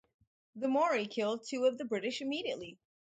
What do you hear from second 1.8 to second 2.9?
British immediately.